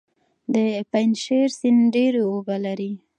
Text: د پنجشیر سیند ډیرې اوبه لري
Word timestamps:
د 0.53 0.55
پنجشیر 0.91 1.47
سیند 1.59 1.83
ډیرې 1.95 2.21
اوبه 2.29 2.55
لري 2.65 2.91